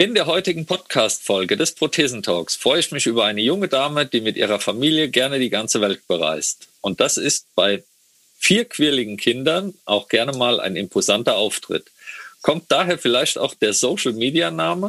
[0.00, 4.38] In der heutigen Podcast-Folge des Prothesentalks freue ich mich über eine junge Dame, die mit
[4.38, 6.68] ihrer Familie gerne die ganze Welt bereist.
[6.80, 7.84] Und das ist bei
[8.38, 11.90] vier quirligen Kindern auch gerne mal ein imposanter Auftritt.
[12.40, 14.88] Kommt daher vielleicht auch der Social-Media-Name?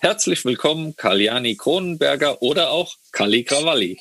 [0.00, 3.98] Herzlich willkommen, Kaljani Kronenberger oder auch Kali Krawalli.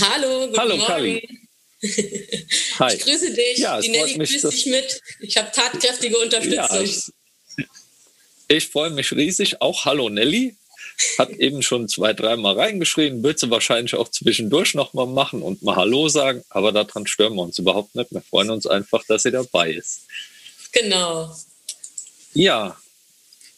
[0.00, 0.86] Hallo, guten Hallo, Morgen.
[0.86, 1.28] Kali.
[2.78, 2.94] Hi.
[2.94, 3.58] Ich grüße dich.
[3.58, 5.00] Ja, Die Nelly mich, grüßt dich mit.
[5.20, 6.84] Ich habe tatkräftige Ja, Unterstützung.
[6.84, 7.66] ich,
[8.48, 9.60] ich freue mich riesig.
[9.60, 10.54] Auch Hallo Nelly.
[11.18, 15.74] Hat eben schon zwei, dreimal reingeschrieben, wird sie wahrscheinlich auch zwischendurch nochmal machen und mal
[15.74, 18.12] Hallo sagen, aber daran stören wir uns überhaupt nicht.
[18.12, 20.02] Wir freuen uns einfach, dass sie dabei ist.
[20.70, 21.34] genau.
[22.32, 22.76] Ja,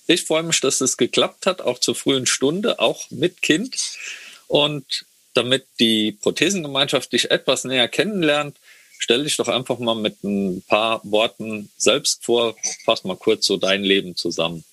[0.07, 3.77] ich freue mich, dass es geklappt hat, auch zur frühen Stunde, auch mit Kind.
[4.47, 5.05] Und
[5.35, 8.57] damit die Prothesengemeinschaft dich etwas näher kennenlernt,
[8.99, 12.57] stell dich doch einfach mal mit ein paar Worten selbst vor.
[12.84, 14.65] Fass mal kurz so dein Leben zusammen.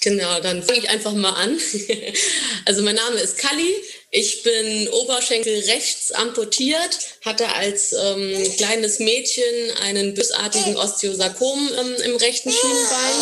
[0.00, 1.58] Genau, dann fange ich einfach mal an.
[2.64, 3.74] Also mein Name ist Kalli.
[4.14, 9.42] Ich bin Oberschenkel rechts amputiert, hatte als ähm, kleines Mädchen
[9.80, 13.16] einen bösartigen Osteosarkom ähm, im rechten Schienbein.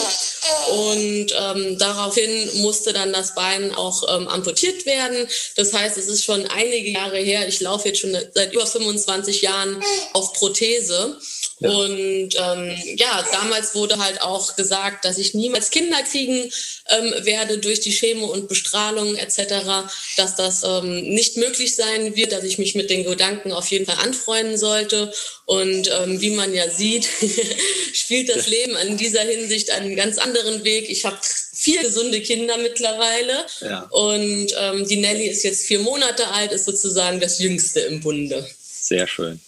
[0.72, 5.28] Und ähm, daraufhin musste dann das Bein auch ähm, amputiert werden.
[5.55, 7.46] Das heißt, es ist schon einige Jahre her.
[7.46, 9.80] Ich laufe jetzt schon seit über 25 Jahren
[10.12, 11.16] auf Prothese.
[11.61, 11.70] Ja.
[11.70, 16.50] Und ähm, ja, damals wurde halt auch gesagt, dass ich niemals Kinder kriegen
[16.89, 19.86] ähm, werde durch die Chemo und Bestrahlung etc.,
[20.17, 23.84] dass das ähm, nicht möglich sein wird, dass ich mich mit den Gedanken auf jeden
[23.84, 25.12] Fall anfreunden sollte.
[25.45, 27.07] Und ähm, wie man ja sieht,
[27.92, 30.89] spielt das Leben in dieser Hinsicht einen ganz anderen Weg.
[30.89, 31.18] Ich habe
[31.52, 33.83] vier gesunde Kinder mittlerweile Ja.
[33.90, 38.48] und ähm, die Nelly ist jetzt vier Monate alt, ist sozusagen das Jüngste im Bunde.
[38.90, 39.40] Sehr schön.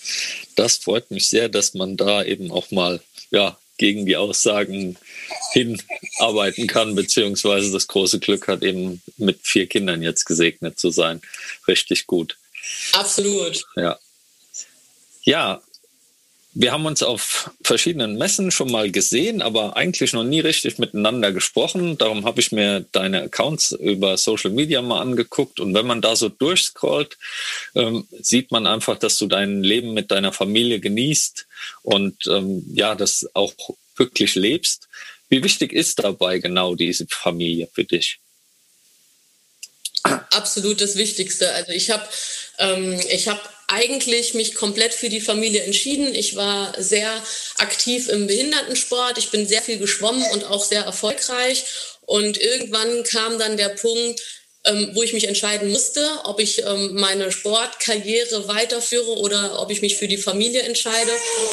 [0.54, 3.00] Das freut mich sehr, dass man da eben auch mal
[3.32, 4.96] ja, gegen die Aussagen
[5.50, 11.20] hinarbeiten kann, beziehungsweise das große Glück hat, eben mit vier Kindern jetzt gesegnet zu sein.
[11.66, 12.38] Richtig gut.
[12.92, 13.64] Absolut.
[13.74, 13.98] Ja.
[15.24, 15.60] Ja,
[16.54, 21.32] wir haben uns auf verschiedenen Messen schon mal gesehen, aber eigentlich noch nie richtig miteinander
[21.32, 21.96] gesprochen.
[21.96, 25.60] Darum habe ich mir deine Accounts über Social Media mal angeguckt.
[25.60, 27.16] Und wenn man da so durchscrollt,
[27.74, 31.46] ähm, sieht man einfach, dass du dein Leben mit deiner Familie genießt
[31.82, 33.54] und ähm, ja, das auch
[33.96, 34.88] wirklich lebst.
[35.30, 38.18] Wie wichtig ist dabei genau diese Familie für dich?
[40.34, 41.52] absolut das Wichtigste.
[41.52, 42.04] Also ich habe
[42.58, 43.40] ähm, ich habe
[43.72, 46.14] eigentlich mich komplett für die Familie entschieden.
[46.14, 47.10] Ich war sehr
[47.56, 49.16] aktiv im Behindertensport.
[49.16, 51.64] Ich bin sehr viel geschwommen und auch sehr erfolgreich.
[52.02, 54.20] Und irgendwann kam dann der Punkt,
[54.64, 59.82] ähm, wo ich mich entscheiden musste, ob ich ähm, meine Sportkarriere weiterführe oder ob ich
[59.82, 61.10] mich für die Familie entscheide.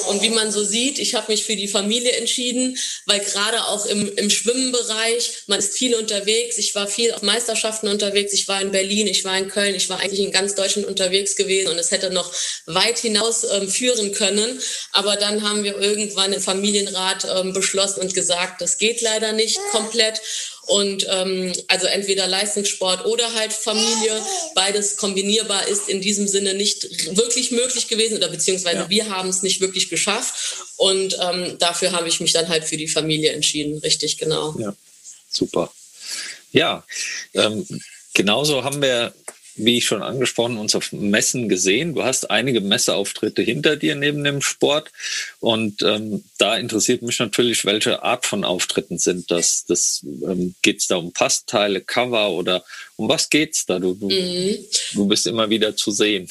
[0.10, 2.78] Und wie man so sieht, ich habe mich für die Familie entschieden,
[3.08, 6.60] weil gerade auch im, im Schwimmenbereich, man ist viel unterwegs.
[6.60, 8.32] Ich war viel auf Meisterschaften unterwegs.
[8.34, 11.36] Ich war in Berlin, ich war in Köln, ich war eigentlich in ganz Deutschland unterwegs
[11.36, 12.32] gewesen und es hätte noch
[12.68, 14.62] weit hinaus ähm, führen können.
[14.92, 19.58] Aber dann haben wir irgendwann im Familienrat ähm, beschlossen und gesagt, das geht leider nicht
[19.72, 20.22] komplett.
[20.70, 24.22] Und ähm, also entweder Leistungssport oder halt Familie,
[24.54, 26.84] beides kombinierbar ist in diesem Sinne nicht
[27.18, 28.90] wirklich möglich gewesen oder beziehungsweise Ja.
[28.90, 30.58] wir haben es nicht wirklich geschafft.
[30.78, 34.56] Und ähm, dafür habe ich mich dann halt für die Familie entschieden, richtig genau.
[34.60, 34.76] Ja,
[35.28, 35.74] super.
[36.52, 36.84] Ja,
[37.34, 37.66] ähm,
[38.14, 39.14] genauso haben wir,
[39.60, 41.94] wie ich schon angesprochen, uns auf Messen gesehen.
[41.96, 44.92] Du hast einige Messeauftritte hinter dir neben dem Sport.
[45.40, 49.66] Und ähm, da interessiert mich natürlich, welche Art von Auftritten sind das.
[49.68, 52.64] das ähm, geht es da um Passteile, Cover oder
[52.96, 53.80] um was geht's da?
[53.80, 54.58] Du, du, Mhm.
[54.94, 56.30] du bist immer wieder zu sehen.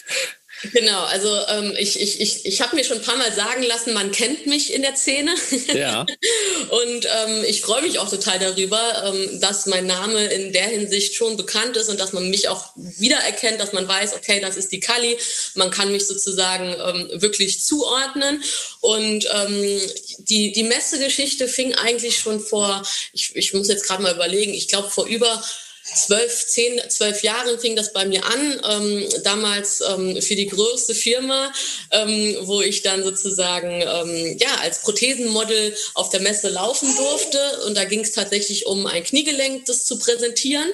[0.72, 3.94] Genau, also ähm, ich, ich, ich, ich habe mir schon ein paar Mal sagen lassen,
[3.94, 5.34] man kennt mich in der Szene.
[5.72, 6.04] Ja,
[6.70, 11.14] Und ähm, ich freue mich auch total darüber, ähm, dass mein Name in der Hinsicht
[11.14, 14.72] schon bekannt ist und dass man mich auch wiedererkennt, dass man weiß, okay, das ist
[14.72, 15.16] die Kali.
[15.54, 18.42] Man kann mich sozusagen ähm, wirklich zuordnen.
[18.80, 19.80] Und ähm,
[20.18, 22.82] die, die Messegeschichte fing eigentlich schon vor,
[23.12, 25.42] ich, ich muss jetzt gerade mal überlegen, ich glaube vor über
[25.94, 28.60] zwölf, zehn, zwölf Jahren fing das bei mir an.
[28.68, 31.52] Ähm, damals ähm, für die größte Firma,
[31.90, 37.60] ähm, wo ich dann sozusagen ähm, ja als Prothesenmodel auf der Messe laufen durfte.
[37.66, 40.70] Und da ging es tatsächlich um ein Kniegelenk, das zu präsentieren.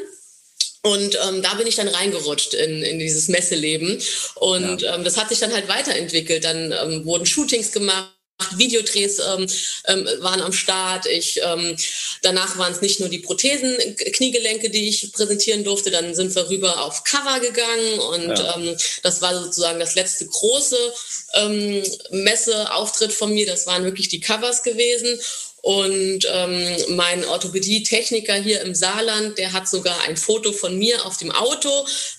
[0.82, 4.02] Und ähm, da bin ich dann reingerutscht in, in dieses Messeleben.
[4.34, 4.94] Und ja.
[4.94, 6.44] ähm, das hat sich dann halt weiterentwickelt.
[6.44, 8.10] Dann ähm, wurden Shootings gemacht.
[8.56, 9.46] Videodrehs ähm,
[9.87, 11.06] ähm, waren am Start.
[11.06, 11.76] Ich, ähm,
[12.23, 15.91] danach waren es nicht nur die Prothesen, Kniegelenke, die ich präsentieren durfte.
[15.91, 18.56] Dann sind wir rüber auf Cover gegangen und ja.
[18.56, 20.79] ähm, das war sozusagen das letzte große
[21.35, 23.46] ähm, Messeauftritt von mir.
[23.46, 25.19] Das waren wirklich die Covers gewesen.
[25.64, 31.16] Und ähm, mein Orthopädie-Techniker hier im Saarland, der hat sogar ein Foto von mir auf
[31.16, 31.70] dem Auto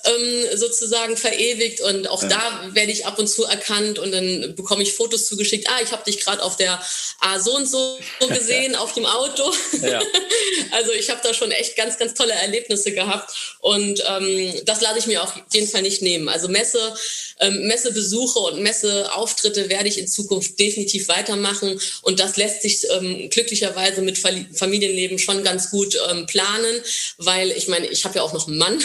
[0.03, 1.79] ähm, sozusagen verewigt.
[1.81, 2.29] Und auch ja.
[2.29, 5.69] da werde ich ab und zu erkannt und dann bekomme ich Fotos zugeschickt.
[5.69, 6.83] Ah, ich habe dich gerade auf der
[7.19, 7.99] A so und so
[8.29, 9.53] gesehen, auf dem Auto.
[9.79, 10.01] Ja.
[10.71, 13.31] also ich habe da schon echt ganz, ganz tolle Erlebnisse gehabt.
[13.59, 16.29] Und ähm, das lasse ich mir auf jeden Fall nicht nehmen.
[16.29, 16.95] Also Messe,
[17.41, 21.79] ähm, Messebesuche und Messeauftritte werde ich in Zukunft definitiv weitermachen.
[22.01, 26.81] Und das lässt sich ähm, glücklicherweise mit Familienleben schon ganz gut ähm, planen,
[27.17, 28.81] weil ich meine, ich habe ja auch noch einen Mann,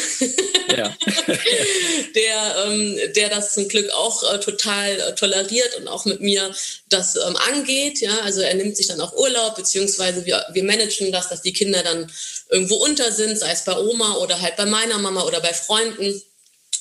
[0.77, 0.95] ja.
[2.15, 6.55] der, ähm, der das zum Glück auch äh, total äh, toleriert und auch mit mir
[6.89, 8.01] das ähm, angeht.
[8.01, 11.53] Ja, also er nimmt sich dann auch Urlaub, beziehungsweise wir, wir managen das, dass die
[11.53, 12.11] Kinder dann
[12.49, 16.21] irgendwo unter sind, sei es bei Oma oder halt bei meiner Mama oder bei Freunden.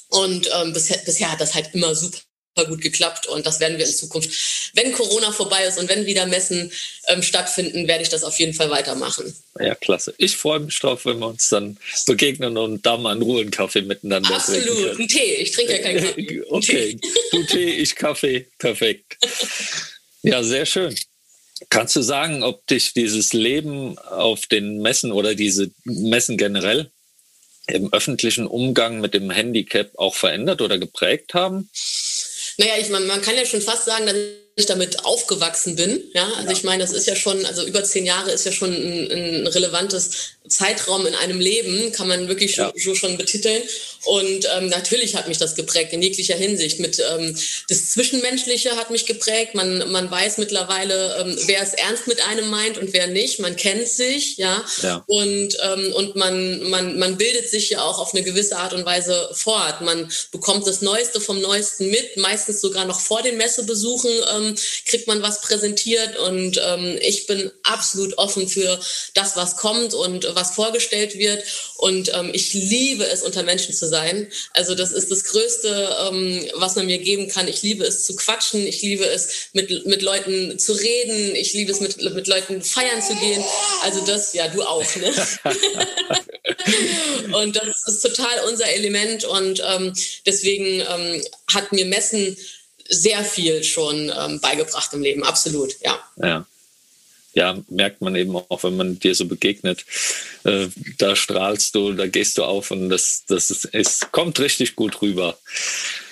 [0.10, 2.18] Und ähm, bisher, bisher hat das halt immer super
[2.66, 6.26] gut geklappt und das werden wir in Zukunft, wenn Corona vorbei ist und wenn wieder
[6.26, 6.72] Messen
[7.08, 9.34] ähm, stattfinden, werde ich das auf jeden Fall weitermachen.
[9.60, 10.14] Ja, klasse.
[10.18, 13.52] Ich freue mich drauf, wenn wir uns dann begegnen und da mal in Ruhe einen
[13.52, 14.64] Kaffee miteinander Absolut.
[14.64, 14.90] trinken.
[14.90, 15.36] Absolut, ein Tee.
[15.36, 16.44] Ich trinke ja keinen Kaffee.
[16.50, 17.00] okay,
[17.32, 18.48] du Tee, ich Kaffee.
[18.58, 19.18] Perfekt.
[20.22, 20.96] Ja, sehr schön.
[21.70, 26.90] Kannst du sagen, ob dich dieses Leben auf den Messen oder diese Messen generell
[27.68, 31.70] im öffentlichen Umgang mit dem Handicap auch verändert oder geprägt haben?
[32.60, 34.18] Naja, ich, man, man kann ja schon fast sagen, dass
[34.60, 36.04] ich damit aufgewachsen bin.
[36.14, 36.52] Ja, also ja.
[36.52, 39.48] ich meine, das ist ja schon, also über zehn Jahre ist ja schon ein, ein
[39.48, 40.12] relevantes
[40.50, 42.72] Zeitraum in einem Leben, kann man wirklich ja.
[42.76, 43.62] schon, schon betiteln.
[44.06, 46.80] Und ähm, natürlich hat mich das geprägt in jeglicher Hinsicht.
[46.80, 49.56] Mit ähm, das Zwischenmenschliche hat mich geprägt.
[49.56, 53.40] Man, man weiß mittlerweile, ähm, wer es ernst mit einem meint und wer nicht.
[53.40, 54.64] Man kennt sich, ja.
[54.82, 55.04] ja.
[55.06, 58.86] Und, ähm, und man, man, man bildet sich ja auch auf eine gewisse Art und
[58.86, 59.82] Weise fort.
[59.82, 64.49] Man bekommt das Neueste vom Neuesten mit, meistens sogar noch vor den Messebesuchen ähm,
[64.86, 66.18] kriegt man was präsentiert.
[66.18, 68.80] Und ähm, ich bin absolut offen für
[69.14, 71.44] das, was kommt und was vorgestellt wird.
[71.78, 74.32] Und ähm, ich liebe es, unter Menschen zu sein.
[74.54, 77.48] Also das ist das Größte, ähm, was man mir geben kann.
[77.48, 78.66] Ich liebe es zu quatschen.
[78.66, 81.36] Ich liebe es, mit, mit Leuten zu reden.
[81.36, 83.44] Ich liebe es, mit, mit Leuten feiern zu gehen.
[83.84, 85.14] Also das, ja, du auch, ne?
[87.34, 89.24] und das ist total unser Element.
[89.26, 89.94] Und ähm,
[90.26, 91.24] deswegen ähm,
[91.54, 92.38] hat mir Messen
[92.90, 95.24] sehr viel schon ähm, beigebracht im Leben.
[95.24, 96.00] Absolut, ja.
[96.18, 96.46] Ja
[97.34, 99.86] ja, merkt man eben auch, wenn man dir so begegnet,
[100.44, 104.76] äh, da strahlst du, da gehst du auf und das, das ist, es kommt richtig
[104.76, 105.38] gut rüber.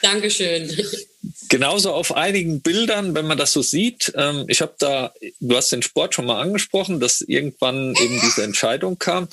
[0.02, 0.72] Dankeschön.
[1.50, 4.14] Genauso auf einigen Bildern, wenn man das so sieht.
[4.16, 8.44] Ähm, ich habe da, du hast den Sport schon mal angesprochen, dass irgendwann eben diese
[8.44, 9.28] Entscheidung kam.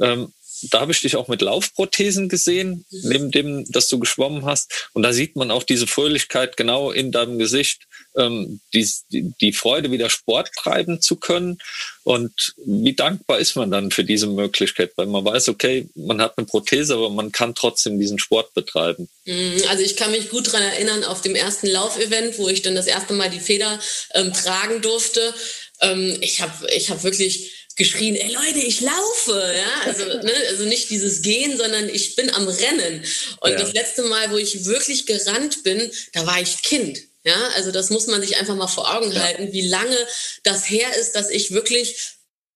[0.00, 0.32] Ähm,
[0.70, 4.88] da habe ich dich auch mit Laufprothesen gesehen, neben dem, dass du geschwommen hast.
[4.92, 7.82] Und da sieht man auch diese Fröhlichkeit genau in deinem Gesicht,
[8.16, 11.58] ähm, die, die Freude, wieder Sport treiben zu können.
[12.04, 16.36] Und wie dankbar ist man dann für diese Möglichkeit, weil man weiß, okay, man hat
[16.36, 19.08] eine Prothese, aber man kann trotzdem diesen Sport betreiben.
[19.24, 22.74] Mhm, also ich kann mich gut daran erinnern, auf dem ersten Laufevent, wo ich dann
[22.74, 23.80] das erste Mal die Feder
[24.14, 25.34] ähm, tragen durfte.
[25.80, 30.64] Ähm, ich habe ich hab wirklich geschrien, ey Leute, ich laufe, ja, also, ne, also
[30.64, 33.04] nicht dieses Gehen, sondern ich bin am Rennen.
[33.40, 33.58] Und ja.
[33.58, 37.00] das letzte Mal, wo ich wirklich gerannt bin, da war ich Kind.
[37.24, 39.20] Ja, also das muss man sich einfach mal vor Augen ja.
[39.20, 39.96] halten, wie lange
[40.42, 41.96] das her ist, dass ich wirklich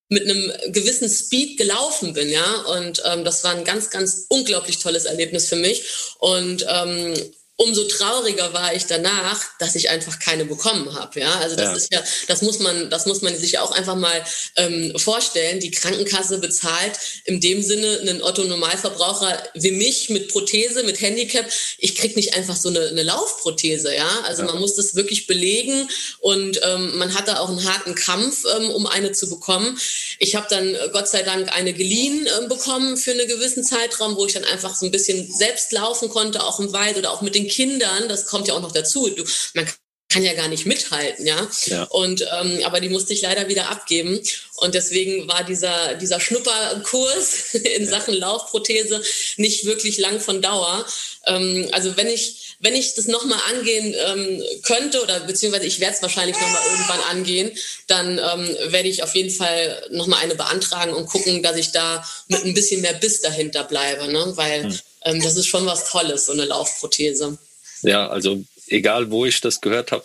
[0.09, 2.63] mit einem gewissen Speed gelaufen bin, ja.
[2.63, 5.85] Und ähm, das war ein ganz, ganz unglaublich tolles Erlebnis für mich.
[6.19, 7.15] Und ähm,
[7.59, 11.21] umso trauriger war ich danach, dass ich einfach keine bekommen habe.
[11.21, 11.77] Ja, also das ja.
[11.77, 14.23] ist ja, das muss man, das muss man sich ja auch einfach mal
[14.57, 15.59] ähm, vorstellen.
[15.61, 21.47] Die Krankenkasse bezahlt in dem Sinne einen Otto Normalverbraucher wie mich mit Prothese, mit Handicap.
[21.79, 23.95] Ich krieg nicht einfach so eine, eine Laufprothese.
[23.95, 24.53] Ja, also ja.
[24.53, 25.89] man muss das wirklich belegen
[26.21, 29.79] und ähm, man hat da auch einen harten Kampf, ähm, um eine zu bekommen.
[30.19, 34.15] Ich habe dann äh, Gott sei Dank eine geliehen äh, bekommen für einen gewissen Zeitraum,
[34.17, 37.23] wo ich dann einfach so ein bisschen selbst laufen konnte, auch im Wald oder auch
[37.23, 39.09] mit den Kindern, das kommt ja auch noch dazu.
[39.11, 39.25] Du,
[39.55, 39.67] man
[40.09, 41.49] kann ja gar nicht mithalten, ja.
[41.67, 41.83] ja.
[41.85, 44.21] Und ähm, aber die musste ich leider wieder abgeben.
[44.57, 47.91] Und deswegen war dieser, dieser Schnupperkurs in ja.
[47.91, 49.03] Sachen Laufprothese
[49.37, 50.87] nicht wirklich lang von Dauer.
[51.27, 55.97] Ähm, also wenn ich, wenn ich das nochmal angehen ähm, könnte, oder beziehungsweise ich werde
[55.97, 57.51] es wahrscheinlich nochmal irgendwann angehen,
[57.89, 62.07] dann ähm, werde ich auf jeden Fall nochmal eine beantragen und gucken, dass ich da
[62.29, 64.11] mit ein bisschen mehr Biss dahinter bleibe.
[64.11, 64.33] Ne?
[64.37, 64.79] Weil hm.
[65.07, 67.39] Ähm, das ist schon was Tolles, so eine Laufprothese.
[67.83, 70.05] Ja, also egal wo ich das gehört habe,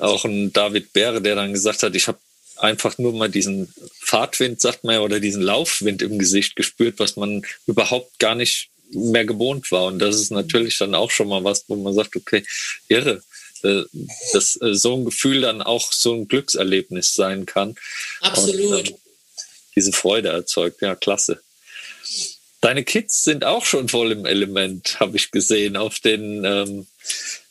[0.00, 2.18] auch ein David Bäre, der dann gesagt hat, ich habe
[2.56, 7.16] einfach nur mal diesen Fahrtwind, sagt man ja, oder diesen Laufwind im Gesicht gespürt, was
[7.16, 9.86] man überhaupt gar nicht mehr gewohnt war.
[9.86, 12.44] Und das ist natürlich dann auch schon mal was, wo man sagt, okay,
[12.88, 13.22] irre,
[13.62, 13.82] äh,
[14.32, 17.76] dass äh, so ein Gefühl dann auch so ein Glückserlebnis sein kann.
[18.20, 18.88] Absolut.
[18.88, 18.94] Und,
[19.76, 21.40] diese Freude erzeugt, ja, klasse.
[22.60, 26.86] Deine Kids sind auch schon voll im Element, habe ich gesehen, auf den ähm,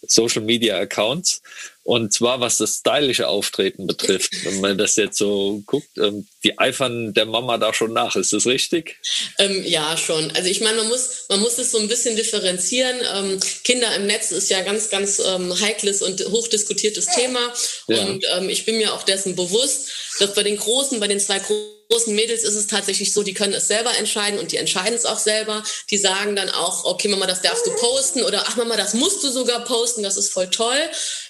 [0.05, 1.41] Social Media Accounts.
[1.83, 4.33] Und zwar was das stylische Auftreten betrifft.
[4.43, 8.17] Wenn man das jetzt so guckt, ähm, die eifern der Mama da schon nach.
[8.17, 8.97] Ist das richtig?
[9.37, 10.29] Ähm, ja, schon.
[10.31, 12.97] Also ich meine, man muss, man muss es so ein bisschen differenzieren.
[13.15, 17.53] Ähm, Kinder im Netz ist ja ganz, ganz ähm, heikles und hochdiskutiertes Thema.
[17.87, 18.05] Ja.
[18.05, 21.39] Und ähm, ich bin mir auch dessen bewusst, dass bei den Großen, bei den zwei
[21.39, 24.96] Großen, großen Mädels ist es tatsächlich so, die können es selber entscheiden und die entscheiden
[24.96, 25.63] es auch selber.
[25.89, 29.24] Die sagen dann auch, okay, Mama, das darfst du posten oder ach Mama, das musst
[29.24, 30.77] du sogar posten, das ist voll toll.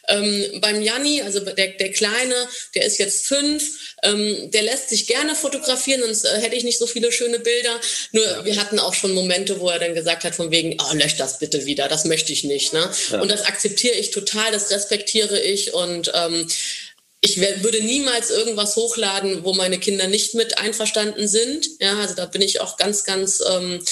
[0.10, 5.06] Ähm, beim Janni, also der, der Kleine, der ist jetzt fünf, ähm, der lässt sich
[5.06, 7.80] gerne fotografieren, sonst äh, hätte ich nicht so viele schöne Bilder.
[8.14, 8.46] Nur ja.
[8.46, 11.40] wir hatten auch schon Momente, wo er dann gesagt hat, von wegen, oh, lösch das
[11.40, 12.74] bitte wieder, das möchte ich nicht.
[12.74, 12.90] Ne?
[13.12, 13.22] Ja.
[13.22, 16.48] Und das akzeptiere ich total, das respektiere ich und ähm,
[17.22, 21.68] ich würde niemals irgendwas hochladen, wo meine Kinder nicht mit einverstanden sind.
[21.80, 23.84] Ja, also da bin ich auch ganz, ganz, ähm,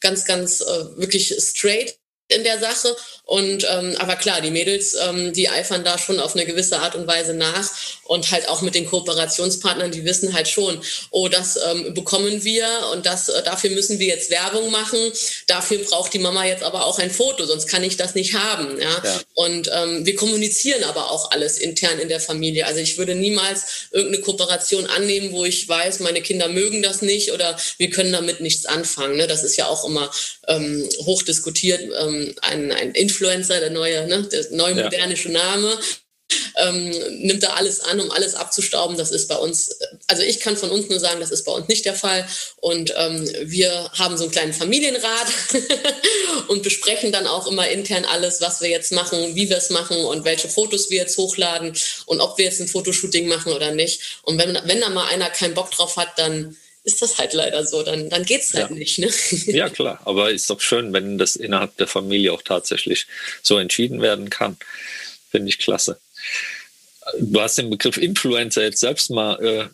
[0.00, 1.98] ganz, ganz äh, wirklich straight
[2.28, 2.94] in der Sache.
[3.26, 6.94] Und ähm, aber klar, die Mädels, ähm, die eifern da schon auf eine gewisse Art
[6.94, 7.70] und Weise nach
[8.04, 10.78] und halt auch mit den Kooperationspartnern, die wissen halt schon,
[11.10, 14.98] oh, das ähm, bekommen wir und das äh, dafür müssen wir jetzt Werbung machen.
[15.46, 18.78] Dafür braucht die Mama jetzt aber auch ein Foto, sonst kann ich das nicht haben.
[18.78, 19.02] Ja?
[19.02, 19.20] ja.
[19.32, 22.66] Und ähm, wir kommunizieren aber auch alles intern in der Familie.
[22.66, 27.32] Also ich würde niemals irgendeine Kooperation annehmen, wo ich weiß, meine Kinder mögen das nicht
[27.32, 29.16] oder wir können damit nichts anfangen.
[29.16, 29.26] Ne?
[29.26, 30.10] Das ist ja auch immer
[30.46, 31.80] ähm, hochdiskutiert.
[31.98, 35.38] Ähm, ein, ein Influencer, der neue, ne, der neue modernische ja.
[35.38, 35.78] Name,
[36.56, 36.90] ähm,
[37.20, 38.96] nimmt da alles an, um alles abzustauben.
[38.96, 41.68] Das ist bei uns, also ich kann von uns nur sagen, das ist bei uns
[41.68, 42.26] nicht der Fall.
[42.56, 45.26] Und ähm, wir haben so einen kleinen Familienrat
[46.48, 50.04] und besprechen dann auch immer intern alles, was wir jetzt machen, wie wir es machen
[50.04, 54.20] und welche Fotos wir jetzt hochladen und ob wir jetzt ein Fotoshooting machen oder nicht.
[54.22, 57.64] Und wenn, wenn da mal einer keinen Bock drauf hat, dann ist das halt leider
[57.66, 57.82] so.
[57.82, 58.76] Dann, dann geht es halt ja.
[58.76, 58.98] nicht.
[58.98, 59.10] Ne?
[59.46, 60.00] Ja, klar.
[60.04, 63.06] Aber ist doch schön, wenn das innerhalb der Familie auch tatsächlich
[63.42, 64.56] so entschieden werden kann.
[65.30, 65.98] Finde ich klasse.
[67.18, 69.68] Du hast den Begriff Influencer jetzt selbst mal äh,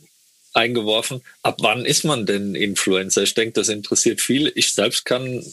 [0.52, 1.22] eingeworfen.
[1.42, 3.22] Ab wann ist man denn Influencer?
[3.22, 4.50] Ich denke, das interessiert viele.
[4.50, 5.44] Ich selbst kann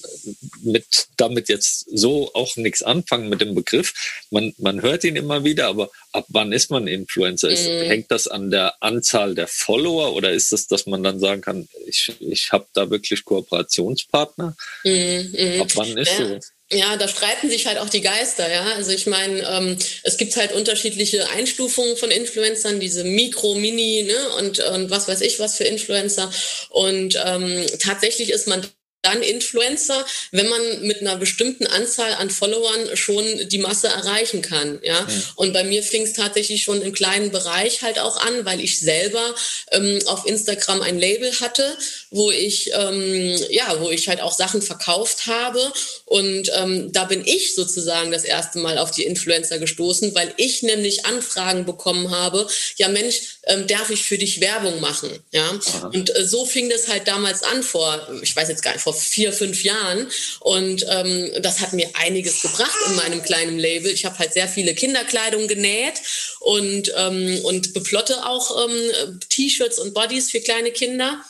[0.64, 3.94] mit, damit jetzt so auch nichts anfangen mit dem Begriff.
[4.32, 7.50] Man, man hört ihn immer wieder, aber ab wann ist man Influencer?
[7.50, 7.88] Ist, mm.
[7.88, 11.42] Hängt das an der Anzahl der Follower oder ist es, das, dass man dann sagen
[11.42, 14.56] kann, ich, ich habe da wirklich Kooperationspartner?
[14.84, 15.62] Mm, mm.
[15.62, 16.28] Ab wann ist ja.
[16.28, 16.40] so?
[16.70, 18.62] Ja, da streiten sich halt auch die Geister, ja.
[18.76, 24.30] Also ich meine, ähm, es gibt halt unterschiedliche Einstufungen von Influencern, diese Mikro, Mini, ne,
[24.38, 26.30] und, und was weiß ich was für Influencer.
[26.70, 28.68] Und ähm, tatsächlich ist man
[29.08, 34.80] dann Influencer, wenn man mit einer bestimmten Anzahl an Followern schon die Masse erreichen kann.
[34.84, 35.00] Ja?
[35.00, 35.08] ja.
[35.36, 38.80] Und bei mir fing es tatsächlich schon im kleinen Bereich halt auch an, weil ich
[38.80, 39.34] selber
[39.72, 41.78] ähm, auf Instagram ein Label hatte,
[42.12, 45.62] wo ich ähm, ja, wo ich halt auch Sachen verkauft habe.
[46.06, 50.64] Und ähm, da bin ich sozusagen das erste Mal auf die Influencer gestoßen, weil ich
[50.64, 55.10] nämlich Anfragen bekommen habe, ja Mensch, ähm, darf ich für dich Werbung machen?
[55.32, 55.50] Ja.
[55.50, 55.88] Aha.
[55.94, 58.94] Und äh, so fing das halt damals an vor, ich weiß jetzt gar nicht, vor
[58.94, 60.08] vier, fünf Jahren.
[60.40, 63.92] Und ähm, das hat mir einiges gebracht in meinem kleinen Label.
[63.92, 65.96] Ich habe halt sehr viele Kinderkleidung genäht
[66.40, 71.22] und, ähm, und beplotte auch ähm, T-Shirts und Bodies für kleine Kinder.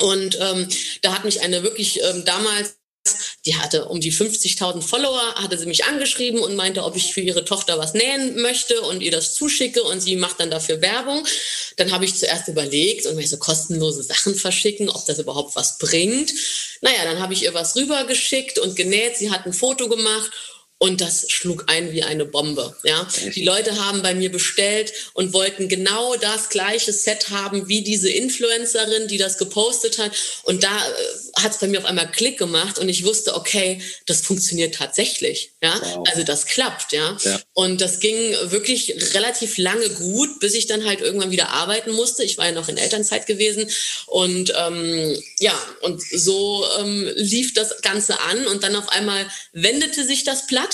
[0.00, 0.68] Und ähm,
[1.02, 2.76] da hat mich eine wirklich ähm, damals
[3.44, 7.20] die hatte um die 50.000 Follower, hatte sie mich angeschrieben und meinte, ob ich für
[7.20, 11.26] ihre Tochter was nähen möchte und ihr das zuschicke und sie macht dann dafür Werbung.
[11.76, 15.78] Dann habe ich zuerst überlegt und mir so kostenlose Sachen verschicken, ob das überhaupt was
[15.78, 16.32] bringt.
[16.80, 19.16] Naja, dann habe ich ihr was rübergeschickt und genäht.
[19.16, 20.30] Sie hat ein Foto gemacht
[20.78, 22.76] und das schlug ein wie eine Bombe.
[22.84, 27.82] Ja, die Leute haben bei mir bestellt und wollten genau das gleiche Set haben wie
[27.82, 30.12] diese Influencerin, die das gepostet hat.
[30.42, 33.80] Und da, äh, hat es bei mir auf einmal Klick gemacht und ich wusste, okay,
[34.06, 35.52] das funktioniert tatsächlich.
[35.62, 36.04] Ja, wow.
[36.10, 36.92] also das klappt.
[36.92, 37.16] Ja?
[37.22, 41.92] ja, und das ging wirklich relativ lange gut, bis ich dann halt irgendwann wieder arbeiten
[41.92, 42.22] musste.
[42.22, 43.70] Ich war ja noch in Elternzeit gewesen
[44.06, 50.04] und ähm, ja, und so ähm, lief das Ganze an und dann auf einmal wendete
[50.04, 50.65] sich das Blatt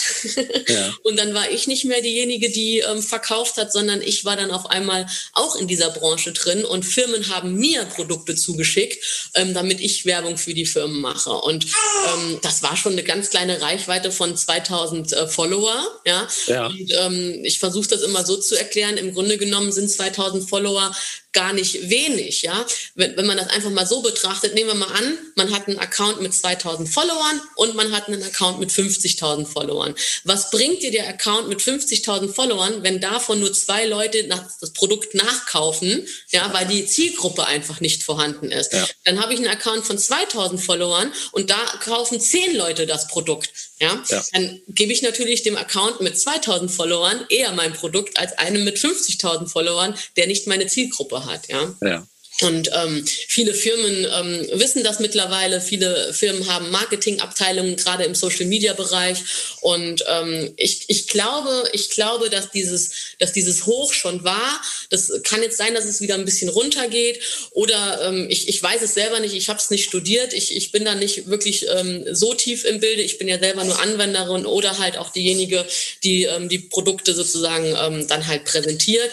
[0.68, 0.94] ja.
[1.02, 4.50] und dann war ich nicht mehr diejenige, die ähm, verkauft hat, sondern ich war dann
[4.50, 9.80] auf einmal auch in dieser Branche drin und Firmen haben mir Produkte zugeschickt, ähm, damit
[9.80, 11.30] ich Werbung für die Firmen mache.
[11.30, 16.00] Und ähm, das war schon eine ganz kleine Reichweite von 2000 äh, Follower.
[16.04, 16.28] Ja?
[16.46, 16.66] ja.
[16.66, 18.96] Und ähm, ich versuche das immer so zu erklären.
[18.96, 20.94] Im Grunde genommen sind 2000 Follower
[21.32, 22.66] gar nicht wenig, ja.
[22.94, 25.78] Wenn, wenn man das einfach mal so betrachtet, nehmen wir mal an, man hat einen
[25.78, 29.94] Account mit 2000 Followern und man hat einen Account mit 50.000 Followern.
[30.24, 35.14] Was bringt dir der Account mit 50.000 Followern, wenn davon nur zwei Leute das Produkt
[35.14, 38.72] nachkaufen, ja, weil die Zielgruppe einfach nicht vorhanden ist?
[38.72, 38.86] Ja.
[39.04, 43.50] Dann habe ich einen Account von 2000 Followern und da kaufen zehn Leute das Produkt.
[43.82, 44.00] Ja?
[44.08, 44.22] ja?
[44.32, 48.78] Dann gebe ich natürlich dem Account mit 2000 Followern eher mein Produkt als einem mit
[48.78, 51.48] 50.000 Followern, der nicht meine Zielgruppe hat.
[51.48, 51.74] Ja.
[51.82, 52.06] ja.
[52.40, 55.60] Und ähm, viele Firmen ähm, wissen das mittlerweile.
[55.60, 59.18] Viele Firmen haben Marketingabteilungen, gerade im Social-Media-Bereich.
[59.60, 64.60] Und ähm, ich, ich, glaube, ich glaube, dass dieses, dass dieses Hoch schon war.
[64.90, 67.20] Das kann jetzt sein, dass es wieder ein bisschen runtergeht.
[67.52, 69.34] Oder ähm, ich, ich weiß es selber nicht.
[69.34, 70.32] Ich habe es nicht studiert.
[70.32, 73.02] Ich, ich bin da nicht wirklich ähm, so tief im Bilde.
[73.02, 75.64] Ich bin ja selber nur Anwenderin oder halt auch diejenige,
[76.02, 79.10] die ähm, die Produkte sozusagen ähm, dann halt präsentiert.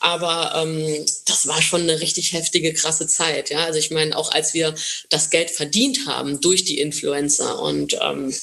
[0.00, 3.50] Aber ähm, das war schon eine richtig heftige, krasse Zeit.
[3.50, 4.74] Ja, also ich meine, auch als wir
[5.10, 8.34] das Geld verdient haben durch die Influencer und ähm,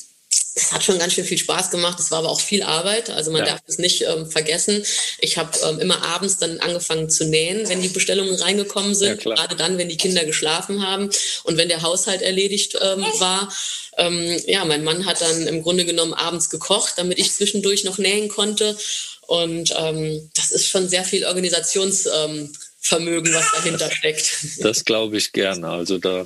[0.55, 1.99] das hat schon ganz schön viel Spaß gemacht.
[1.99, 3.09] Es war aber auch viel Arbeit.
[3.09, 3.53] Also man ja.
[3.53, 4.83] darf es nicht ähm, vergessen.
[5.19, 9.23] Ich habe ähm, immer abends dann angefangen zu nähen, wenn die Bestellungen reingekommen sind.
[9.23, 11.09] Ja, Gerade dann, wenn die Kinder geschlafen haben
[11.43, 13.51] und wenn der Haushalt erledigt ähm, war.
[13.97, 17.97] Ähm, ja, mein Mann hat dann im Grunde genommen abends gekocht, damit ich zwischendurch noch
[17.97, 18.77] nähen konnte.
[19.21, 22.55] Und ähm, das ist schon sehr viel Organisationsvermögen,
[22.91, 24.37] ähm, was dahinter steckt.
[24.59, 25.69] Das glaube ich gerne.
[25.69, 26.25] Also da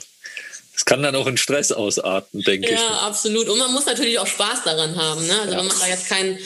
[0.76, 2.80] es kann dann auch in Stress ausarten, denke ja, ich.
[2.80, 3.50] Ja, absolut.
[3.50, 5.26] Und man muss natürlich auch Spaß daran haben.
[5.26, 5.40] Ne?
[5.40, 5.60] Also ja.
[5.60, 6.38] wenn man da jetzt keinen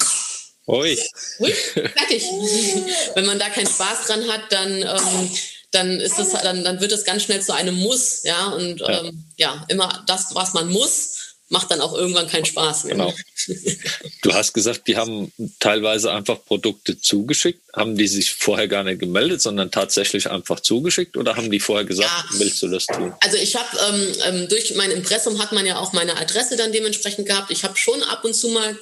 [0.68, 0.98] Ui.
[1.40, 2.24] Ui, fertig.
[3.16, 5.32] wenn man da keinen Spaß dran hat, dann, ähm,
[5.72, 8.48] dann ist es, dann, dann wird es ganz schnell zu einem Muss, ja.
[8.48, 9.02] Und ja.
[9.02, 11.21] Ähm, ja, immer das, was man muss,
[11.52, 12.96] macht dann auch irgendwann keinen Spaß mehr.
[12.96, 13.14] Genau.
[14.22, 17.60] Du hast gesagt, die haben teilweise einfach Produkte zugeschickt.
[17.76, 21.86] Haben die sich vorher gar nicht gemeldet, sondern tatsächlich einfach zugeschickt oder haben die vorher
[21.86, 22.40] gesagt, ja.
[22.40, 23.14] willst du das tun?
[23.20, 26.72] Also ich habe ähm, ähm, durch mein Impressum hat man ja auch meine Adresse dann
[26.72, 27.52] dementsprechend gehabt.
[27.52, 28.78] Ich habe schon ab und zu mal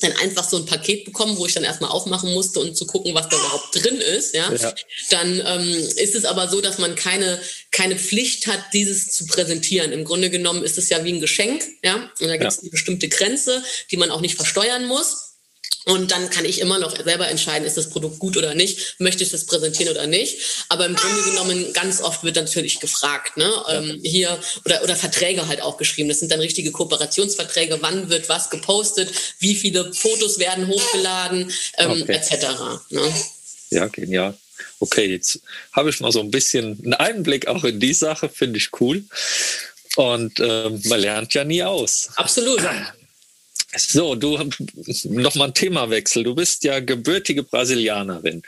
[0.00, 3.14] dann einfach so ein Paket bekommen, wo ich dann erstmal aufmachen musste und zu gucken,
[3.14, 4.34] was da überhaupt drin ist.
[4.34, 4.74] Ja, ja.
[5.10, 9.92] dann ähm, ist es aber so, dass man keine keine Pflicht hat, dieses zu präsentieren.
[9.92, 12.62] Im Grunde genommen ist es ja wie ein Geschenk, ja, und da gibt es ja.
[12.62, 15.27] eine bestimmte Grenze, die man auch nicht versteuern muss.
[15.88, 19.24] Und dann kann ich immer noch selber entscheiden, ist das Produkt gut oder nicht, möchte
[19.24, 20.66] ich das präsentieren oder nicht.
[20.68, 23.50] Aber im Grunde genommen, ganz oft wird natürlich gefragt, ne?
[23.70, 26.10] Ähm, hier oder, oder Verträge halt auch geschrieben.
[26.10, 32.02] Das sind dann richtige Kooperationsverträge, wann wird was gepostet, wie viele Fotos werden hochgeladen, ähm,
[32.02, 32.12] okay.
[32.12, 32.48] etc.
[32.90, 33.14] Ne?
[33.70, 34.36] Ja, genial.
[34.80, 35.40] Okay, jetzt
[35.72, 39.04] habe ich mal so ein bisschen einen Einblick auch in die Sache, finde ich cool.
[39.96, 42.10] Und ähm, man lernt ja nie aus.
[42.16, 42.60] Absolut.
[43.76, 44.38] So, du
[45.04, 46.24] nochmal ein Themawechsel.
[46.24, 48.42] Du bist ja gebürtige Brasilianerin.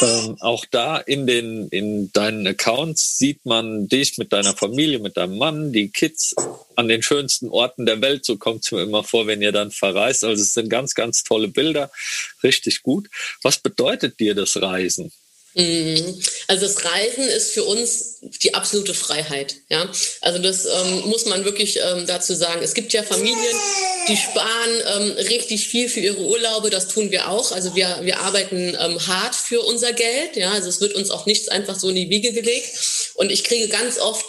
[0.00, 5.18] Ähm, auch da in den in deinen Accounts sieht man dich mit deiner Familie, mit
[5.18, 6.34] deinem Mann, die Kids
[6.76, 8.24] an den schönsten Orten der Welt.
[8.24, 10.24] So kommt es mir immer vor, wenn ihr dann verreist.
[10.24, 11.90] Also es sind ganz, ganz tolle Bilder,
[12.42, 13.08] richtig gut.
[13.42, 15.12] Was bedeutet dir das Reisen?
[15.54, 16.22] Mhm.
[16.48, 19.56] Also das Reisen ist für uns die absolute Freiheit.
[19.68, 19.90] Ja?
[20.20, 22.62] Also das ähm, muss man wirklich ähm, dazu sagen.
[22.62, 23.56] Es gibt ja Familien,
[24.08, 26.70] die sparen ähm, richtig viel für ihre Urlaube.
[26.70, 27.52] Das tun wir auch.
[27.52, 30.36] Also wir, wir arbeiten ähm, hart für unser Geld.
[30.36, 30.52] Ja?
[30.52, 32.68] Also es wird uns auch nichts einfach so in die Wiege gelegt.
[33.14, 34.24] Und ich kriege ganz oft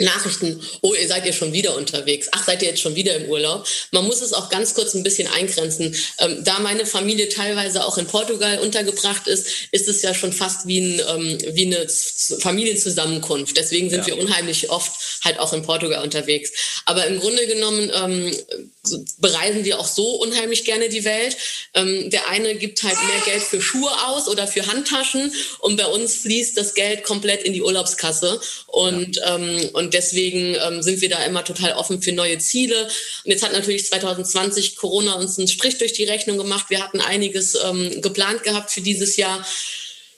[0.00, 3.28] Nachrichten, oh, ihr seid ihr schon wieder unterwegs, ach, seid ihr jetzt schon wieder im
[3.28, 3.66] Urlaub.
[3.90, 5.94] Man muss es auch ganz kurz ein bisschen eingrenzen.
[6.18, 10.66] Ähm, da meine Familie teilweise auch in Portugal untergebracht ist, ist es ja schon fast
[10.66, 13.56] wie, ein, ähm, wie eine Familienzusammenkunft.
[13.56, 14.06] Deswegen sind ja.
[14.08, 16.50] wir unheimlich oft halt auch in Portugal unterwegs.
[16.84, 18.36] Aber im Grunde genommen ähm,
[19.18, 21.36] bereisen wir auch so unheimlich gerne die Welt.
[21.74, 25.86] Ähm, der eine gibt halt mehr Geld für Schuhe aus oder für Handtaschen und bei
[25.86, 28.40] uns fließt das Geld komplett in die Urlaubskasse.
[28.66, 29.36] Und, ja.
[29.36, 32.84] ähm, und deswegen ähm, sind wir da immer total offen für neue Ziele.
[33.24, 36.66] Und jetzt hat natürlich 2020 Corona uns einen Strich durch die Rechnung gemacht.
[36.68, 39.44] Wir hatten einiges ähm, geplant gehabt für dieses Jahr.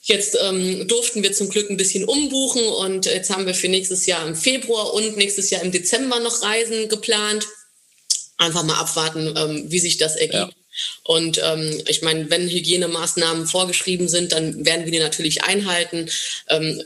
[0.02, 4.06] Jetzt ähm, durften wir zum Glück ein bisschen umbuchen und jetzt haben wir für nächstes
[4.06, 7.46] Jahr im Februar und nächstes Jahr im Dezember noch Reisen geplant.
[8.40, 10.34] Einfach mal abwarten, ähm, wie sich das ergibt.
[10.34, 10.50] Ja.
[11.04, 16.08] Und ähm, ich meine, wenn Hygienemaßnahmen vorgeschrieben sind, dann werden wir die natürlich einhalten.
[16.48, 16.82] Ähm,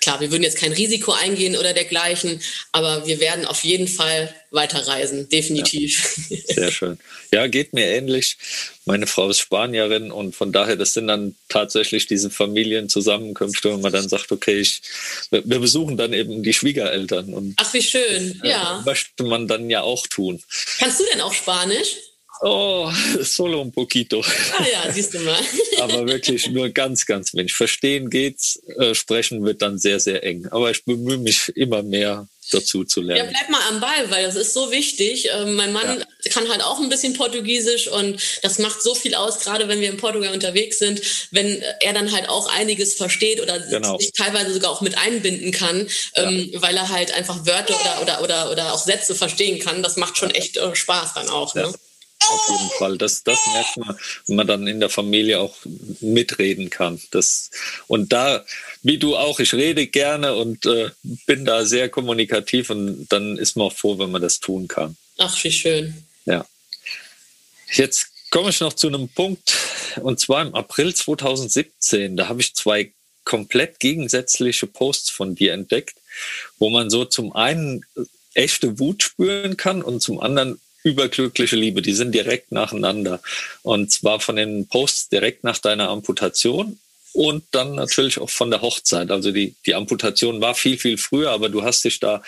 [0.00, 2.40] klar, wir würden jetzt kein Risiko eingehen oder dergleichen,
[2.72, 6.18] aber wir werden auf jeden Fall weiterreisen, definitiv.
[6.28, 6.98] Ja, sehr schön.
[7.32, 8.36] Ja, geht mir ähnlich.
[8.84, 13.92] Meine Frau ist Spanierin und von daher, das sind dann tatsächlich diese Familienzusammenkünfte, wo man
[13.92, 14.82] dann sagt, okay, ich,
[15.30, 17.32] wir besuchen dann eben die Schwiegereltern.
[17.32, 18.82] Und Ach, wie schön, ja.
[18.84, 20.42] Möchte man dann ja auch tun.
[20.78, 21.96] Kannst du denn auch Spanisch?
[22.42, 22.90] Oh,
[23.22, 24.22] solo un poquito.
[24.58, 25.38] Ah ja, siehst du mal.
[25.80, 27.52] Aber wirklich nur ganz, ganz wenig.
[27.52, 30.46] Verstehen geht's, äh, sprechen wird dann sehr, sehr eng.
[30.50, 33.26] Aber ich bemühe mich immer mehr dazu zu lernen.
[33.26, 35.28] Ja, bleib mal am Ball, weil das ist so wichtig.
[35.32, 36.30] Ähm, mein Mann ja.
[36.32, 39.90] kann halt auch ein bisschen Portugiesisch und das macht so viel aus, gerade wenn wir
[39.90, 41.00] in Portugal unterwegs sind,
[41.30, 43.98] wenn er dann halt auch einiges versteht oder genau.
[43.98, 46.28] sich teilweise sogar auch mit einbinden kann, ja.
[46.28, 49.82] ähm, weil er halt einfach Wörter oder, oder, oder, oder auch Sätze verstehen kann.
[49.82, 51.54] Das macht schon echt äh, Spaß dann auch.
[51.54, 51.72] Ne?
[52.28, 52.98] Auf jeden Fall.
[52.98, 55.56] Das, das merkt man, wenn man dann in der Familie auch
[56.00, 57.00] mitreden kann.
[57.10, 57.50] Das,
[57.86, 58.44] und da,
[58.82, 60.90] wie du auch, ich rede gerne und äh,
[61.26, 64.96] bin da sehr kommunikativ und dann ist man auch froh, wenn man das tun kann.
[65.18, 66.04] Ach, wie schön.
[66.24, 66.46] Ja.
[67.72, 69.56] Jetzt komme ich noch zu einem Punkt,
[70.00, 72.16] und zwar im April 2017.
[72.16, 72.92] Da habe ich zwei
[73.24, 75.96] komplett gegensätzliche Posts von dir entdeckt,
[76.58, 77.84] wo man so zum einen
[78.34, 83.20] echte Wut spüren kann und zum anderen überglückliche Liebe, die sind direkt nacheinander.
[83.62, 86.78] Und zwar von den Posts direkt nach deiner Amputation
[87.12, 89.10] und dann natürlich auch von der Hochzeit.
[89.10, 92.22] Also die, die Amputation war viel, viel früher, aber du hast dich da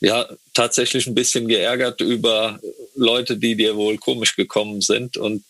[0.00, 2.60] ja tatsächlich ein bisschen geärgert über
[2.94, 5.16] Leute, die dir wohl komisch gekommen sind.
[5.16, 5.44] Und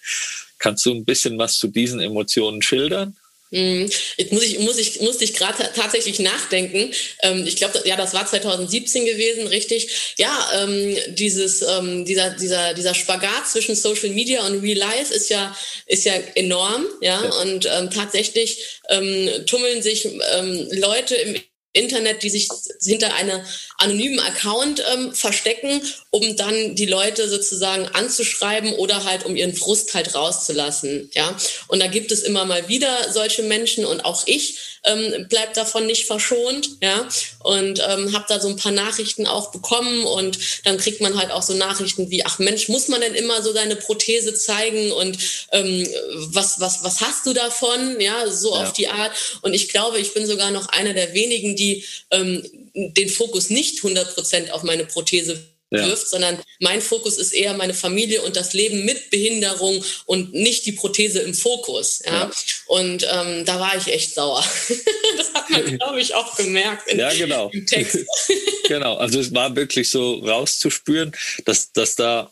[0.59, 3.17] kannst du ein bisschen was zu diesen Emotionen schildern?
[3.55, 3.89] Mhm.
[4.17, 6.93] Jetzt muss ich, muss ich, musste ich gerade tatsächlich nachdenken.
[7.23, 10.15] Ähm, ich glaube, ja, das war 2017 gewesen, richtig.
[10.19, 15.31] Ja, ähm, dieses, ähm, dieser, dieser, dieser Spagat zwischen Social Media und Real Life ist
[15.31, 17.23] ja, ist ja enorm, ja.
[17.23, 17.31] ja.
[17.43, 21.37] Und ähm, tatsächlich ähm, tummeln sich ähm, Leute im
[21.75, 22.49] Internet, die sich
[22.83, 23.45] hinter einer
[23.79, 29.93] anonymen Account ähm, verstecken, um dann die Leute sozusagen anzuschreiben oder halt um ihren Frust
[29.93, 31.11] halt rauszulassen.
[31.13, 31.37] Ja,
[31.69, 35.87] und da gibt es immer mal wieder solche Menschen und auch ich ähm, bleibt davon
[35.87, 37.09] nicht verschont, ja,
[37.41, 41.31] und ähm, habe da so ein paar Nachrichten auch bekommen und dann kriegt man halt
[41.31, 45.19] auch so Nachrichten wie, ach Mensch, muss man denn immer so deine Prothese zeigen und
[45.53, 48.63] ähm, was, was, was hast du davon, ja, so ja.
[48.63, 49.13] auf die Art.
[49.43, 52.43] Und ich glaube, ich bin sogar noch einer der wenigen, die ähm,
[52.75, 55.87] den Fokus nicht 100 Prozent auf meine Prothese ja.
[55.87, 60.67] wirft, sondern mein Fokus ist eher meine Familie und das Leben mit Behinderung und nicht
[60.67, 62.03] die Prothese im Fokus.
[62.05, 62.13] Ja?
[62.13, 62.31] ja.
[62.67, 64.45] Und ähm, da war ich echt sauer.
[65.17, 67.51] das hat man, glaube ich, auch gemerkt in, ja, genau.
[67.53, 67.99] im Text.
[68.69, 71.13] genau, also es war wirklich so rauszuspüren,
[71.45, 72.31] dass, dass da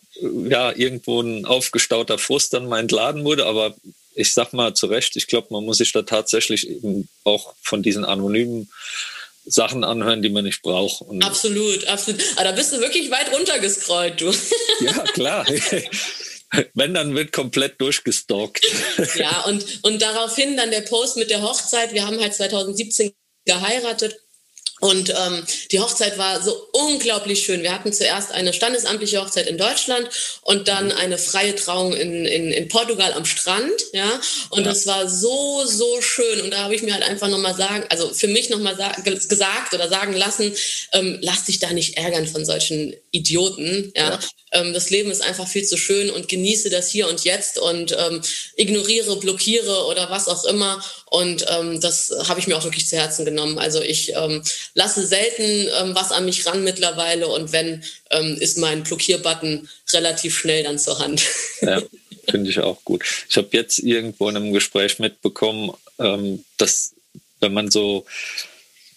[0.48, 3.74] ja irgendwo ein aufgestauter Frust dann mal entladen wurde, aber
[4.14, 7.82] ich sag mal zu Recht, ich glaube, man muss sich da tatsächlich eben auch von
[7.82, 8.70] diesen anonymen
[9.44, 11.02] Sachen anhören, die man nicht braucht.
[11.02, 12.20] Und absolut, absolut.
[12.36, 14.32] Aber da bist du wirklich weit runtergescrollt, du.
[14.80, 15.46] Ja, klar.
[16.74, 18.64] Wenn, dann wird komplett durchgestalkt.
[19.16, 21.92] Ja, und, und daraufhin dann der Post mit der Hochzeit.
[21.92, 23.12] Wir haben halt 2017
[23.44, 24.16] geheiratet
[24.82, 27.62] und ähm, die Hochzeit war so unglaublich schön.
[27.62, 30.08] Wir hatten zuerst eine standesamtliche Hochzeit in Deutschland
[30.42, 33.70] und dann eine freie Trauung in, in, in Portugal am Strand.
[33.92, 36.40] Ja, und das war so, so schön.
[36.40, 39.88] Und da habe ich mir halt einfach nochmal sagen, also für mich nochmal gesagt oder
[39.88, 40.52] sagen lassen,
[40.92, 43.92] ähm, lass dich da nicht ärgern von solchen Idioten.
[43.94, 44.18] Ja, ja.
[44.52, 47.96] Ähm, das Leben ist einfach viel zu schön und genieße das hier und jetzt und
[47.98, 48.20] ähm,
[48.56, 50.82] ignoriere, blockiere oder was auch immer.
[51.06, 53.58] Und ähm, das habe ich mir auch wirklich zu Herzen genommen.
[53.58, 54.42] Also ich ähm,
[54.74, 60.38] lasse selten ähm, was an mich ran mittlerweile und wenn, ähm, ist mein Blockierbutton relativ
[60.38, 61.22] schnell dann zur Hand.
[61.60, 61.82] Ja,
[62.28, 63.04] finde ich auch gut.
[63.28, 66.94] Ich habe jetzt irgendwo in einem Gespräch mitbekommen, ähm, dass
[67.40, 68.06] wenn man so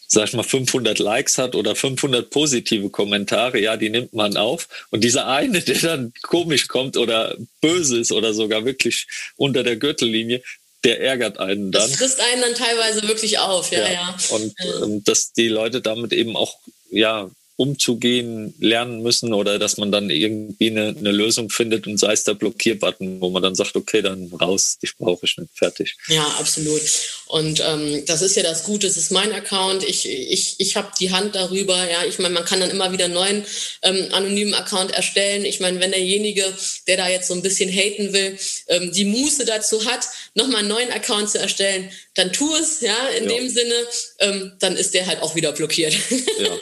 [0.08, 4.68] sag ich mal, 500 Likes hat oder 500 positive Kommentare, ja, die nimmt man auf.
[4.92, 9.76] Und dieser eine, der dann komisch kommt oder böse ist oder sogar wirklich unter der
[9.76, 10.42] Gürtellinie,
[10.86, 11.82] der ärgert einen dann.
[11.82, 13.92] Das frisst einen dann teilweise wirklich auf, ja, ja.
[13.92, 14.18] ja.
[14.30, 16.56] Und ähm, dass die Leute damit eben auch,
[16.90, 22.12] ja, umzugehen lernen müssen oder dass man dann irgendwie eine, eine, Lösung findet und sei
[22.12, 25.96] es der Blockierbutton, wo man dann sagt, okay, dann raus, ich brauche ich nicht, fertig.
[26.10, 26.82] Ja, absolut.
[27.28, 30.92] Und ähm, das ist ja das Gute, es ist mein Account, ich, ich, ich habe
[31.00, 33.46] die Hand darüber, ja, ich meine, man kann dann immer wieder einen neuen
[33.84, 35.46] ähm, anonymen Account erstellen.
[35.46, 36.54] Ich meine, wenn derjenige,
[36.88, 40.68] der da jetzt so ein bisschen haten will, ähm, die Muße dazu hat, nochmal einen
[40.68, 43.30] neuen Account zu erstellen, dann tu es, ja, in ja.
[43.30, 43.74] dem Sinne,
[44.20, 45.96] ähm, dann ist der halt auch wieder blockiert.
[46.38, 46.58] Ja.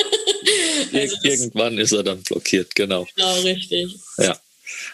[0.94, 3.08] also Irgendwann ist er dann blockiert, genau.
[3.16, 3.96] Genau, richtig.
[4.18, 4.40] Ja.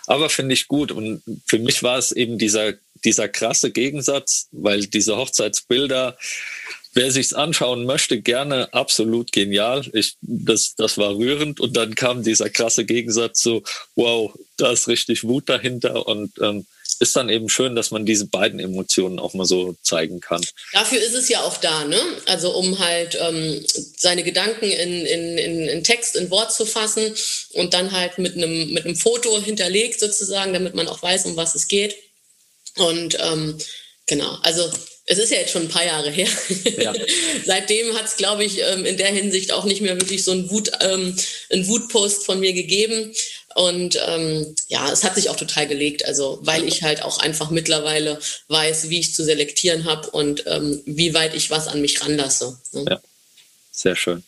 [0.08, 0.92] Aber finde ich gut.
[0.92, 6.18] Und für mich war es eben dieser, dieser krasse Gegensatz, weil diese Hochzeitsbilder,
[6.94, 9.86] wer sich's anschauen möchte, gerne absolut genial.
[9.94, 11.60] Ich, das, das war rührend.
[11.60, 13.62] Und dann kam dieser krasse Gegensatz so,
[13.96, 16.08] wow, da ist richtig Wut dahinter.
[16.08, 16.65] Und ähm,
[17.00, 20.46] ist dann eben schön, dass man diese beiden Emotionen auch mal so zeigen kann.
[20.74, 22.00] Dafür ist es ja auch da, ne?
[22.26, 23.66] Also um halt ähm,
[23.98, 27.14] seine Gedanken in, in, in, in Text, in Wort zu fassen
[27.54, 31.38] und dann halt mit einem, mit einem Foto hinterlegt sozusagen, damit man auch weiß, um
[31.38, 31.96] was es geht.
[32.76, 33.58] Und ähm,
[34.06, 34.70] genau, also
[35.12, 36.30] es ist ja jetzt schon ein paar Jahre her.
[36.78, 36.94] Ja.
[37.46, 40.52] Seitdem hat es, glaube ich, ähm, in der Hinsicht auch nicht mehr wirklich so einen,
[40.52, 41.16] Wut, ähm,
[41.50, 43.12] einen Wutpost von mir gegeben.
[43.60, 47.50] Und ähm, ja, es hat sich auch total gelegt, also weil ich halt auch einfach
[47.50, 48.17] mittlerweile
[48.48, 52.58] weiß, wie ich zu selektieren habe und ähm, wie weit ich was an mich ranlasse.
[52.72, 52.86] Ne?
[52.89, 53.02] Ja,
[53.69, 54.24] sehr schön.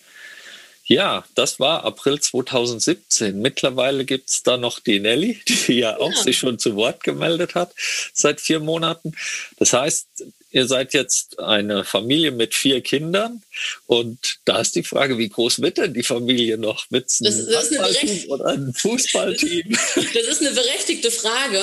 [0.84, 3.42] Ja, das war April 2017.
[3.42, 6.24] Mittlerweile gibt es da noch die Nelly, die ja auch ja.
[6.24, 7.74] sich schon zu Wort gemeldet hat
[8.14, 9.14] seit vier Monaten.
[9.56, 10.08] Das heißt,
[10.52, 13.42] ihr seid jetzt eine Familie mit vier Kindern
[13.88, 16.86] und da ist die Frage, wie groß wird denn die Familie noch?
[16.90, 19.78] Wird es ein das, das oder ein Fußballteam?
[20.14, 21.62] Das ist eine berechtigte Frage.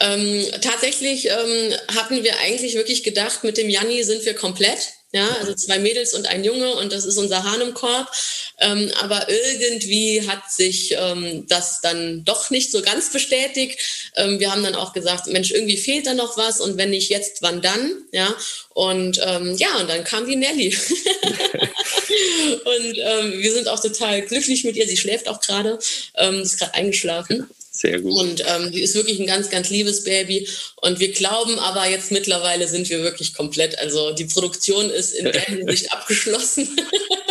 [0.00, 4.94] Ähm, tatsächlich ähm, hatten wir eigentlich wirklich gedacht, mit dem Janni sind wir komplett.
[5.12, 8.10] Ja, also zwei Mädels und ein Junge und das ist unser Hahn im Korb.
[8.58, 13.78] Ähm, aber irgendwie hat sich ähm, das dann doch nicht so ganz bestätigt.
[14.16, 17.10] Ähm, wir haben dann auch gesagt, Mensch, irgendwie fehlt da noch was und wenn nicht
[17.10, 17.92] jetzt, wann dann?
[18.12, 18.34] Ja,
[18.70, 20.76] und ähm, ja, und dann kam die Nelly.
[22.64, 24.86] und ähm, wir sind auch total glücklich mit ihr.
[24.86, 25.78] Sie schläft auch gerade,
[26.16, 27.48] ähm, ist gerade eingeschlafen.
[27.76, 28.12] Sehr gut.
[28.12, 30.48] Und ähm, die ist wirklich ein ganz, ganz liebes Baby.
[30.76, 33.76] Und wir glauben aber jetzt mittlerweile sind wir wirklich komplett.
[33.80, 36.68] Also die Produktion ist in der Hinsicht abgeschlossen.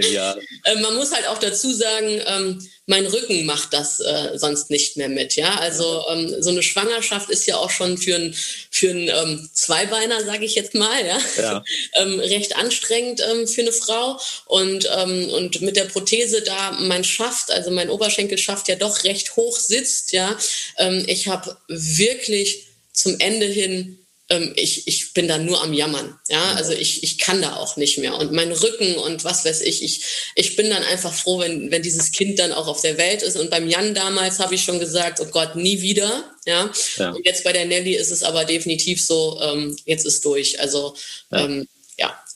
[0.00, 0.40] Genial.
[0.64, 4.96] äh, man muss halt auch dazu sagen, ähm, mein Rücken macht das äh, sonst nicht
[4.96, 5.36] mehr mit.
[5.36, 8.34] Ja, also ähm, so eine Schwangerschaft ist ja auch schon für einen
[8.70, 11.64] für einen ähm, Zweibeiner, sage ich jetzt mal, ja, ja.
[11.94, 14.18] ähm, recht anstrengend ähm, für eine Frau.
[14.46, 19.36] Und ähm, und mit der Prothese da mein Schaft, also mein Oberschenkelschaft ja doch recht
[19.36, 20.12] hoch sitzt.
[20.12, 20.36] Ja,
[20.78, 24.01] ähm, ich habe wirklich zum Ende hin
[24.32, 26.18] ähm, ich, ich bin da nur am Jammern.
[26.28, 28.16] Ja, also ich, ich kann da auch nicht mehr.
[28.16, 30.02] Und mein Rücken und was weiß ich, ich,
[30.34, 33.36] ich bin dann einfach froh, wenn, wenn dieses Kind dann auch auf der Welt ist.
[33.36, 36.24] Und beim Jan damals habe ich schon gesagt, oh Gott, nie wieder.
[36.46, 36.72] Ja?
[36.96, 37.10] ja.
[37.10, 40.58] Und jetzt bei der Nelly ist es aber definitiv so, ähm, jetzt ist durch.
[40.60, 40.94] Also
[41.30, 41.44] ja.
[41.44, 41.68] Ähm,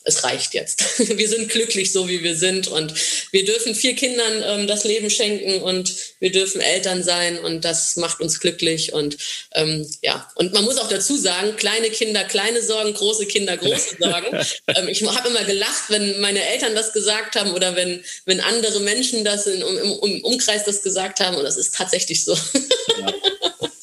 [0.07, 0.99] es reicht jetzt.
[1.17, 2.93] Wir sind glücklich so, wie wir sind und
[3.31, 7.97] wir dürfen vier Kindern ähm, das Leben schenken und wir dürfen Eltern sein und das
[7.97, 9.17] macht uns glücklich und
[9.53, 13.97] ähm, ja, und man muss auch dazu sagen, kleine Kinder, kleine Sorgen, große Kinder, große
[13.99, 14.45] Sorgen.
[14.67, 18.79] ähm, ich habe immer gelacht, wenn meine Eltern das gesagt haben oder wenn, wenn andere
[18.79, 22.33] Menschen das in, im, im Umkreis das gesagt haben und das ist tatsächlich so.
[22.33, 23.13] Ja.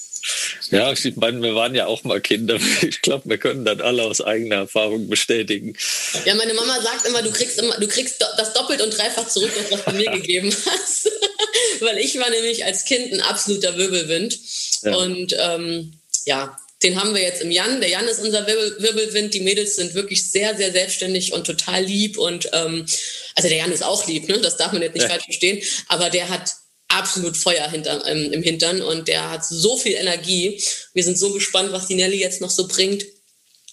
[0.75, 2.59] Ja, ich meine, wir waren ja auch mal Kinder.
[2.83, 5.77] Ich glaube, wir können das alle aus eigener Erfahrung bestätigen.
[6.25, 9.53] Ja, meine Mama sagt immer, du kriegst immer, du kriegst das doppelt und dreifach zurück,
[9.71, 11.11] was du mir gegeben hast.
[11.81, 14.39] Weil ich war nämlich als Kind ein absoluter Wirbelwind.
[14.83, 14.97] Ja.
[14.97, 15.93] Und ähm,
[16.27, 17.81] ja, den haben wir jetzt im Jan.
[17.81, 19.33] Der Jan ist unser Wirbel, Wirbelwind.
[19.35, 22.19] Die Mädels sind wirklich sehr, sehr selbstständig und total lieb.
[22.19, 22.85] Und ähm,
[23.35, 24.39] also der Jan ist auch lieb, ne?
[24.41, 25.09] Das darf man jetzt nicht ja.
[25.09, 25.63] falsch verstehen.
[25.89, 26.55] Aber der hat
[26.99, 30.63] absolut Feuer hinter, ähm, im Hintern und der hat so viel Energie.
[30.93, 33.05] Wir sind so gespannt, was die Nelly jetzt noch so bringt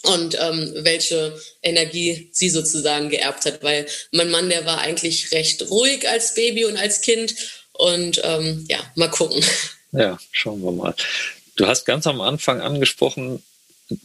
[0.03, 5.69] und ähm, welche Energie sie sozusagen geerbt hat, weil mein Mann, der war eigentlich recht
[5.69, 7.35] ruhig als Baby und als Kind
[7.73, 9.43] und ähm, ja, mal gucken.
[9.93, 10.95] Ja, schauen wir mal.
[11.57, 13.43] Du hast ganz am Anfang angesprochen,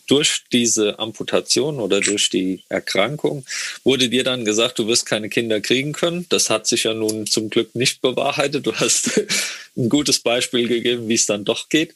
[0.06, 3.44] durch diese Amputation oder durch die Erkrankung
[3.84, 6.26] wurde dir dann gesagt, du wirst keine Kinder kriegen können.
[6.28, 8.66] Das hat sich ja nun zum Glück nicht bewahrheitet.
[8.66, 9.20] Du hast
[9.76, 11.94] ein gutes Beispiel gegeben, wie es dann doch geht.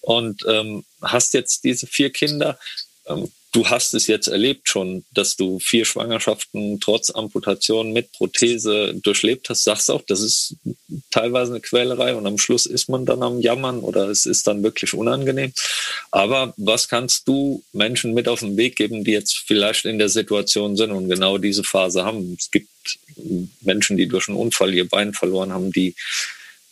[0.00, 2.58] Und ähm, hast jetzt diese vier Kinder.
[3.06, 8.94] Ähm, du hast es jetzt erlebt schon, dass du vier Schwangerschaften trotz Amputation mit Prothese
[9.02, 9.64] durchlebt hast.
[9.64, 10.56] Sagst auch, das ist
[11.10, 14.62] teilweise eine Quälerei und am Schluss ist man dann am Jammern oder es ist dann
[14.62, 15.52] wirklich unangenehm.
[16.10, 20.08] Aber was kannst du Menschen mit auf den Weg geben, die jetzt vielleicht in der
[20.08, 22.36] Situation sind und genau diese Phase haben?
[22.38, 22.68] Es gibt
[23.60, 25.94] Menschen, die durch einen Unfall ihr Bein verloren haben, die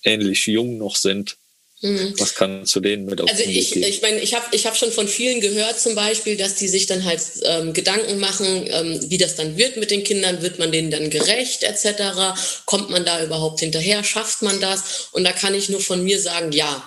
[0.04, 1.36] ähnlich jung noch sind
[1.82, 2.14] Mhm.
[2.18, 4.90] Was kannst du denen mit auf Also ich, ich meine, ich habe ich hab schon
[4.90, 9.18] von vielen gehört zum Beispiel, dass die sich dann halt ähm, Gedanken machen, ähm, wie
[9.18, 13.22] das dann wird mit den Kindern, wird man denen dann gerecht etc., kommt man da
[13.22, 15.08] überhaupt hinterher, schafft man das?
[15.12, 16.82] Und da kann ich nur von mir sagen, ja,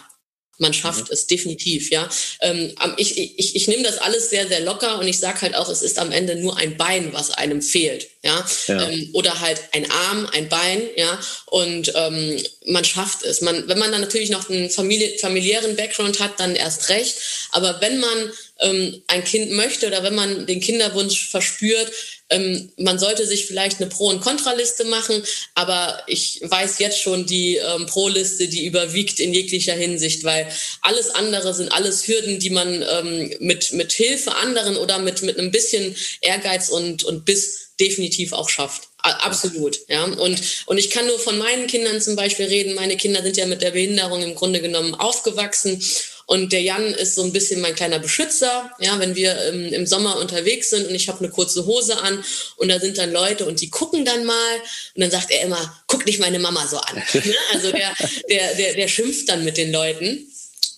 [0.59, 1.13] man schafft mhm.
[1.13, 2.07] es definitiv, ja.
[2.41, 5.69] Ähm, ich, ich, ich nehme das alles sehr, sehr locker und ich sage halt auch,
[5.69, 8.45] es ist am Ende nur ein Bein, was einem fehlt, ja.
[8.67, 8.89] ja.
[8.89, 11.19] Ähm, oder halt ein Arm, ein Bein, ja.
[11.45, 13.41] Und ähm, man schafft es.
[13.41, 17.15] Man, wenn man dann natürlich noch einen Familie, familiären Background hat, dann erst recht.
[17.51, 21.91] Aber wenn man ähm, ein Kind möchte oder wenn man den Kinderwunsch verspürt,
[22.29, 25.23] ähm, man sollte sich vielleicht eine Pro- und Kontraliste machen,
[25.55, 30.47] aber ich weiß jetzt schon die ähm, Pro-Liste, die überwiegt in jeglicher Hinsicht, weil
[30.81, 35.39] alles andere sind alles Hürden, die man ähm, mit, mit Hilfe anderen oder mit, mit
[35.39, 38.89] einem bisschen Ehrgeiz und, und Biss definitiv auch schafft.
[39.01, 40.03] Absolut, ja.
[40.03, 42.75] Und, und ich kann nur von meinen Kindern zum Beispiel reden.
[42.75, 45.81] Meine Kinder sind ja mit der Behinderung im Grunde genommen aufgewachsen
[46.29, 48.69] und der Jan ist so ein bisschen mein kleiner Beschützer.
[48.77, 52.23] Ja, wenn wir im, im Sommer unterwegs sind und ich habe eine kurze Hose an
[52.57, 54.55] und da sind dann Leute und die gucken dann mal
[54.93, 57.01] und dann sagt er immer, guck nicht meine Mama so an.
[57.13, 57.35] Ne?
[57.53, 57.95] Also der,
[58.29, 60.28] der, der, der schimpft dann mit den Leuten.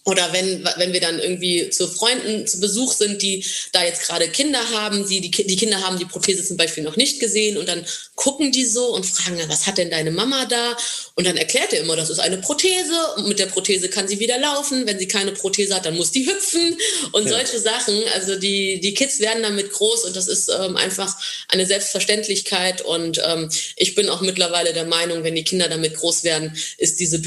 [0.03, 4.27] Oder wenn, wenn wir dann irgendwie zu Freunden zu Besuch sind, die da jetzt gerade
[4.29, 7.69] Kinder haben, die, die, die Kinder haben die Prothese zum Beispiel noch nicht gesehen und
[7.69, 7.85] dann
[8.15, 10.75] gucken die so und fragen, was hat denn deine Mama da?
[11.15, 14.19] Und dann erklärt er immer, das ist eine Prothese und mit der Prothese kann sie
[14.19, 14.87] wieder laufen.
[14.87, 16.75] Wenn sie keine Prothese hat, dann muss die hüpfen
[17.11, 17.29] und ja.
[17.29, 18.01] solche Sachen.
[18.15, 21.15] Also die, die Kids werden damit groß und das ist ähm, einfach
[21.49, 22.81] eine Selbstverständlichkeit.
[22.81, 26.99] Und ähm, ich bin auch mittlerweile der Meinung, wenn die Kinder damit groß werden, ist
[26.99, 27.21] diese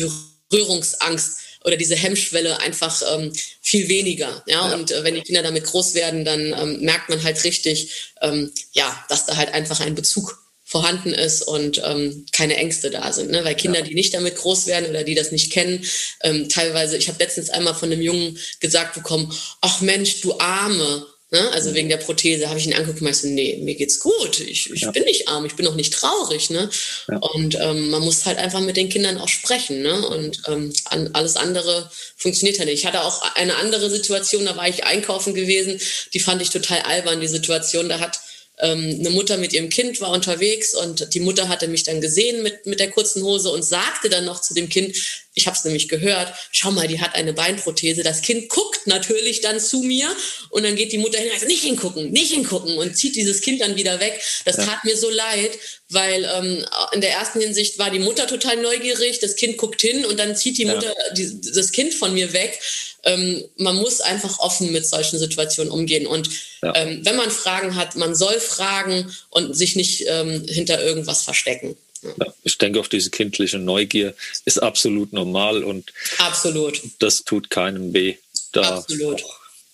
[0.50, 4.42] Berührungsangst oder diese Hemmschwelle einfach ähm, viel weniger.
[4.46, 4.74] Ja, ja.
[4.74, 8.52] und äh, wenn die Kinder damit groß werden, dann ähm, merkt man halt richtig, ähm,
[8.72, 13.30] ja, dass da halt einfach ein Bezug vorhanden ist und ähm, keine Ängste da sind.
[13.30, 13.44] Ne?
[13.44, 13.84] Weil Kinder, ja.
[13.84, 15.84] die nicht damit groß werden oder die das nicht kennen,
[16.22, 21.06] ähm, teilweise, ich habe letztens einmal von einem Jungen gesagt bekommen, ach Mensch, du Arme,
[21.34, 21.50] Ne?
[21.50, 24.38] Also wegen der Prothese habe ich ihn angeguckt und meinte, nee, mir geht's gut.
[24.38, 24.92] Ich, ich ja.
[24.92, 26.48] bin nicht arm, ich bin auch nicht traurig.
[26.50, 26.70] Ne?
[27.08, 27.16] Ja.
[27.16, 29.82] Und ähm, man muss halt einfach mit den Kindern auch sprechen.
[29.82, 30.06] Ne?
[30.06, 32.78] Und ähm, an, alles andere funktioniert ja nicht.
[32.78, 35.80] Ich hatte auch eine andere Situation, da war ich einkaufen gewesen,
[36.12, 37.88] die fand ich total albern, die Situation.
[37.88, 38.20] Da hat
[38.58, 42.42] ähm, eine Mutter mit ihrem Kind war unterwegs und die Mutter hatte mich dann gesehen
[42.42, 44.96] mit, mit der kurzen Hose und sagte dann noch zu dem Kind,
[45.34, 48.04] ich habe es nämlich gehört, schau mal, die hat eine Beinprothese.
[48.04, 50.08] Das Kind guckt natürlich dann zu mir
[50.50, 53.40] und dann geht die Mutter hin und sagt, nicht hingucken, nicht hingucken und zieht dieses
[53.40, 54.20] Kind dann wieder weg.
[54.44, 54.64] Das ja.
[54.64, 55.50] tat mir so leid,
[55.88, 60.04] weil ähm, in der ersten Hinsicht war die Mutter total neugierig, das Kind guckt hin
[60.04, 61.14] und dann zieht die Mutter ja.
[61.14, 62.60] die, das Kind von mir weg
[63.04, 66.06] ähm, man muss einfach offen mit solchen Situationen umgehen.
[66.06, 66.30] Und
[66.62, 66.74] ja.
[66.74, 71.76] ähm, wenn man Fragen hat, man soll fragen und sich nicht ähm, hinter irgendwas verstecken.
[72.02, 74.14] Ja, ich denke auch diese kindliche Neugier
[74.44, 76.82] ist absolut normal und absolut.
[76.98, 78.16] das tut keinem weh,
[78.52, 78.84] da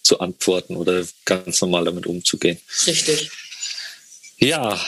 [0.03, 2.59] zu antworten oder ganz normal damit umzugehen.
[2.87, 3.31] Richtig.
[4.39, 4.81] Ja,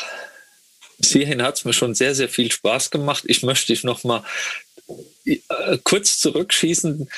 [0.99, 3.25] bis hierhin hat es mir schon sehr, sehr viel Spaß gemacht.
[3.27, 4.25] Ich möchte dich noch mal
[5.25, 7.11] äh, kurz zurückschießen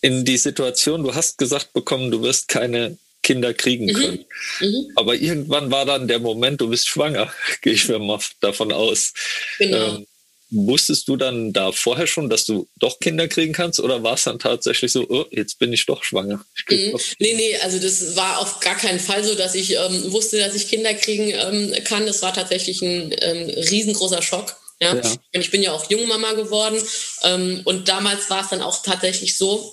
[0.00, 3.92] in die Situation, du hast gesagt bekommen, du wirst keine Kinder kriegen mhm.
[3.92, 4.24] können.
[4.60, 4.92] Mhm.
[4.96, 7.32] Aber irgendwann war dann der Moment, du bist schwanger,
[7.62, 9.12] gehe ich mir mal davon aus.
[9.58, 9.96] Genau.
[9.96, 10.06] Ähm,
[10.50, 14.24] wusstest du dann da vorher schon, dass du doch Kinder kriegen kannst oder war es
[14.24, 16.44] dann tatsächlich so, oh, jetzt bin ich doch schwanger?
[16.56, 16.98] Ich mhm.
[17.18, 20.54] Nee, nee, also das war auf gar keinen Fall so, dass ich ähm, wusste, dass
[20.54, 22.06] ich Kinder kriegen ähm, kann.
[22.06, 24.56] Das war tatsächlich ein ähm, riesengroßer Schock.
[24.80, 24.96] Ja?
[24.96, 25.02] ja.
[25.02, 26.82] Und ich bin ja auch Jungmama geworden.
[27.22, 29.72] Ähm, und damals war es dann auch tatsächlich so,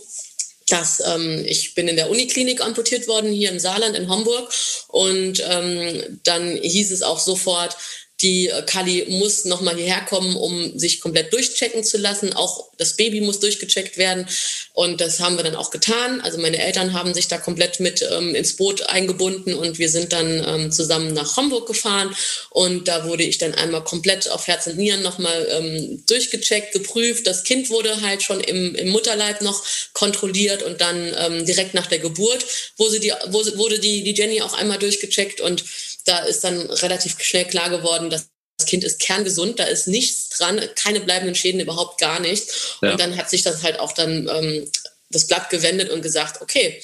[0.69, 4.51] dass ähm, ich bin in der Uniklinik amputiert worden, hier im Saarland in Homburg.
[4.87, 7.77] Und ähm, dann hieß es auch sofort,
[8.21, 12.33] die äh, Kali muss nochmal hierher kommen, um sich komplett durchchecken zu lassen.
[12.33, 14.27] Auch das Baby muss durchgecheckt werden.
[14.73, 16.21] Und das haben wir dann auch getan.
[16.21, 20.13] Also meine Eltern haben sich da komplett mit ähm, ins Boot eingebunden und wir sind
[20.13, 22.15] dann ähm, zusammen nach Homburg gefahren.
[22.49, 27.27] Und da wurde ich dann einmal komplett auf Herz und Nieren nochmal ähm, durchgecheckt, geprüft.
[27.27, 31.87] Das Kind wurde halt schon im, im Mutterleib noch kontrolliert und dann ähm, direkt nach
[31.87, 32.45] der Geburt
[32.77, 35.63] wurde die, wurde die, die Jenny auch einmal durchgecheckt und
[36.07, 40.29] da ist dann relativ schnell klar geworden, dass das Kind ist kerngesund, da ist nichts
[40.29, 42.77] dran, keine bleibenden Schäden, überhaupt gar nichts.
[42.81, 42.91] Ja.
[42.91, 44.67] Und dann hat sich das halt auch dann ähm,
[45.09, 46.81] das Blatt gewendet und gesagt, okay,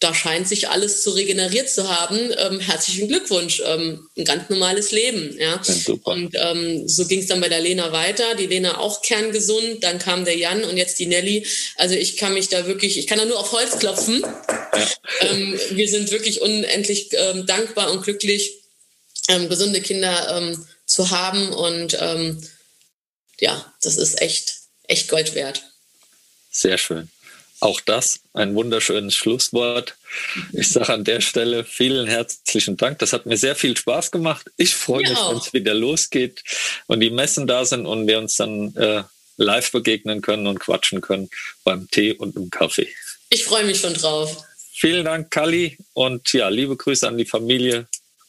[0.00, 2.32] da scheint sich alles zu regeneriert zu haben.
[2.38, 5.36] Ähm, herzlichen Glückwunsch, ähm, ein ganz normales Leben.
[5.38, 5.60] Ja.
[5.60, 8.34] ja und ähm, so ging es dann bei der Lena weiter.
[8.34, 11.46] Die Lena auch kerngesund, dann kam der Jan und jetzt die Nelly.
[11.76, 14.22] Also ich kann mich da wirklich, ich kann da nur auf Holz klopfen.
[14.22, 14.88] Ja.
[15.30, 18.62] Ähm, wir sind wirklich unendlich ähm, dankbar und glücklich,
[19.28, 21.52] ähm, gesunde Kinder ähm, zu haben.
[21.52, 22.42] Und ähm,
[23.40, 25.62] ja, das ist echt, echt Gold wert.
[26.50, 27.10] Sehr schön.
[27.60, 29.96] Auch das ein wunderschönes Schlusswort.
[30.52, 32.98] Ich sage an der Stelle vielen herzlichen Dank.
[32.98, 34.46] Das hat mir sehr viel Spaß gemacht.
[34.58, 36.42] Ich freue mich, wenn es wieder losgeht
[36.86, 39.04] und die Messen da sind und wir uns dann äh,
[39.38, 41.30] live begegnen können und quatschen können
[41.64, 42.88] beim Tee und im Kaffee.
[43.30, 44.44] Ich freue mich schon drauf.
[44.72, 45.78] Vielen Dank, Kali.
[45.94, 47.86] Und ja, liebe Grüße an die Familie.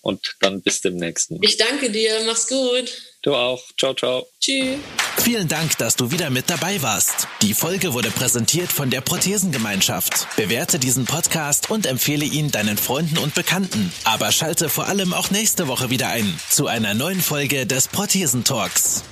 [0.07, 1.33] Und dann bis demnächst.
[1.41, 2.21] Ich danke dir.
[2.25, 2.89] Mach's gut.
[3.23, 3.61] Du auch.
[3.77, 4.25] Ciao, ciao.
[4.39, 4.77] Tschüss.
[5.17, 7.27] Vielen Dank, dass du wieder mit dabei warst.
[7.41, 10.33] Die Folge wurde präsentiert von der Prothesengemeinschaft.
[10.37, 13.91] Bewerte diesen Podcast und empfehle ihn deinen Freunden und Bekannten.
[14.05, 19.03] Aber schalte vor allem auch nächste Woche wieder ein zu einer neuen Folge des Prothesentalks.